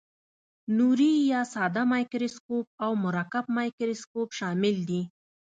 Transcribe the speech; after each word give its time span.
نوري 0.77 1.13
یا 1.31 1.41
ساده 1.53 1.83
مایکروسکوپ 1.93 2.65
او 2.83 2.91
مرکب 3.05 3.45
مایکروسکوپ 3.57 4.27
شامل 4.39 4.75
دي. 4.89 5.01